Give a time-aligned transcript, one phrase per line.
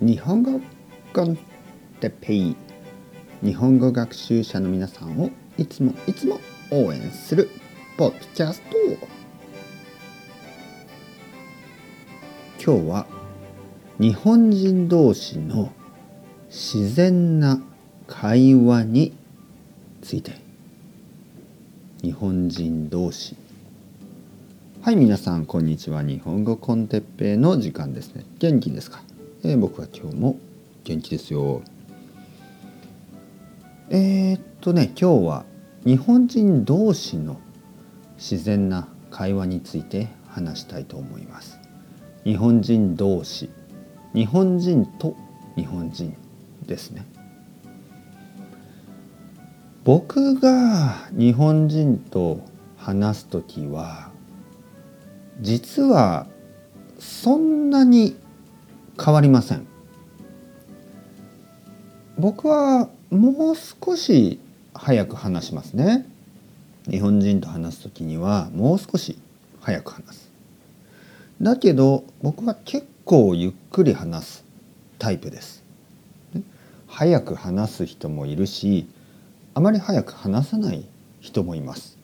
[0.00, 0.60] 日本語
[1.12, 1.36] コン
[1.98, 2.56] テペイ
[3.42, 6.38] 日本語学習者の皆さんをいつもいつも
[6.70, 7.50] 応援する
[7.96, 8.76] ポッドキャスト。
[12.64, 13.06] 今日は
[13.98, 15.72] 日本人同士の
[16.48, 17.60] 自然な
[18.06, 19.16] 会話に
[20.00, 20.30] ついて。
[22.02, 23.34] 日本人同士。
[24.82, 26.04] はい皆さんこんにちは。
[26.04, 28.24] 日本語コンテッペイの時間ですね。
[28.38, 29.02] 元気ですか？
[29.44, 30.36] えー、僕は今日も
[30.82, 31.62] 元気ですよ。
[33.88, 35.44] えー、っとね今日は
[35.84, 37.40] 日本人同士の
[38.16, 41.60] 自然な会話について話したいと思います。
[42.24, 43.48] 日本人同士
[44.12, 45.14] 日本人と
[45.54, 46.16] 日本人
[46.66, 47.06] ですね。
[49.84, 52.40] 僕が日本人と
[52.76, 54.10] 話す時は
[55.40, 56.26] 実は
[56.98, 58.16] そんなに
[59.02, 59.66] 変わりません。
[62.18, 64.40] 僕はもう少し
[64.74, 66.04] 早く話しますね。
[66.90, 69.18] 日本人と話す時にはもう少し
[69.60, 70.30] 早く話す。
[71.40, 74.44] だけど僕は結構ゆっくり話す
[74.98, 75.62] タイプです。
[76.88, 78.88] 早く話す人もいるし
[79.54, 80.84] あまり早く話さない
[81.20, 81.96] 人もいます。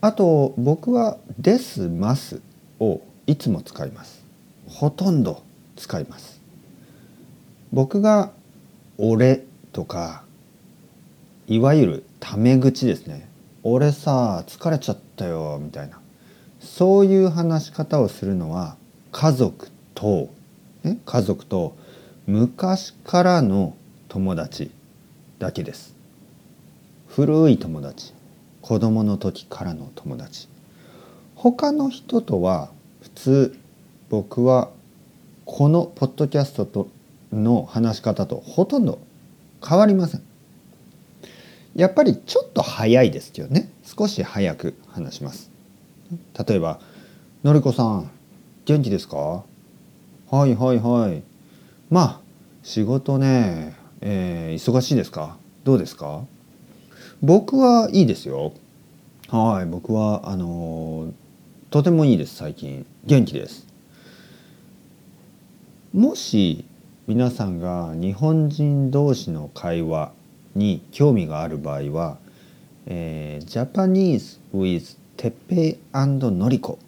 [0.00, 2.40] あと僕は「です」「ます」
[2.80, 4.27] をいつも使います。
[4.68, 5.42] ほとんど
[5.76, 6.40] 使います。
[7.72, 8.32] 僕が
[8.98, 10.22] 「俺」とか
[11.46, 13.28] いわゆるタメ口ですね
[13.62, 15.98] 「俺さ疲れちゃったよ」みたいな。
[16.60, 18.76] そういう話し方をするのは
[19.12, 20.28] 家族と、
[20.82, 21.76] ね、家族と
[22.26, 23.74] 昔からの
[24.08, 24.70] 友達
[25.38, 25.94] だけです。
[27.06, 28.12] 古い友達
[28.60, 30.48] 子供の時からの友達。
[31.36, 33.58] 他の人とは普通
[34.10, 34.70] 僕は
[35.44, 36.88] このポッドキャストと
[37.32, 38.98] の話し方とほとんど
[39.66, 40.22] 変わりません。
[41.76, 43.70] やっぱりちょっと早いですよね。
[43.84, 45.50] 少し早く話します。
[46.48, 46.80] 例えば
[47.44, 48.10] 「のりこさん
[48.64, 49.44] 元気ですか?」
[50.30, 51.22] 「はいはいはい」
[51.90, 52.20] まあ
[52.62, 55.36] 仕事ね、えー、忙しいですか？
[55.64, 56.22] どうですか？
[57.22, 58.52] 僕はいいですよ。
[59.28, 61.12] はい僕はあのー、
[61.70, 63.67] とてもいいです最近元気です。
[65.98, 66.64] もし
[67.08, 70.12] 皆さんが日本人同士の会話
[70.54, 72.18] に興味がある場合は、
[72.86, 76.78] えー、Japanese with てっぺいのりこ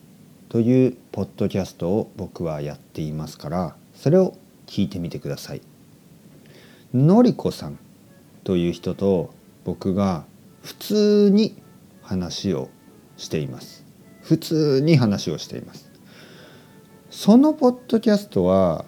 [0.48, 4.36] というポッドキャストを僕はやっていますからそれを
[4.68, 5.62] 聞いてみてください。
[6.94, 7.80] のりこさん
[8.44, 9.34] という人と
[9.64, 10.24] 僕が
[10.62, 11.60] 普通に
[12.02, 12.70] 話を
[13.16, 13.84] しています。
[14.22, 15.90] 普通に話をしています。
[17.10, 18.84] そのポッドキャストは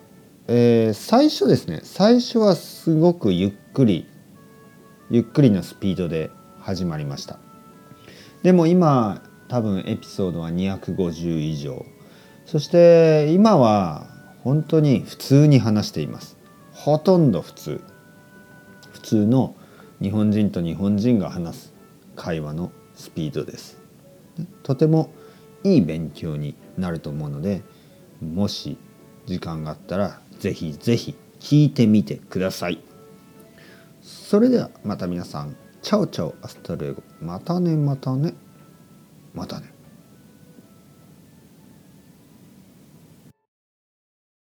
[0.54, 1.80] えー、最初ですね。
[1.82, 4.06] 最初はすごくゆっくり
[5.08, 6.30] ゆっくりなスピードで
[6.60, 7.38] 始まりました。
[8.42, 11.86] でも今多分エピソードは250以上。
[12.44, 14.06] そして今は
[14.44, 16.36] 本当に普通に話しています。
[16.72, 17.80] ほとんど普通。
[18.92, 19.54] 普通の
[20.02, 21.74] 日本人と日本人が話す
[22.14, 23.78] 会話のスピードです。
[24.64, 25.14] とても
[25.64, 27.62] いい勉強になると思うので
[28.20, 28.76] もし
[29.24, 32.80] 時間があったらぜひぜひ聞いてみてください。
[34.02, 37.02] それではまた皆さん、チャオチャオアスタルエゴ。
[37.20, 38.34] またねまたね。
[39.34, 39.71] またね。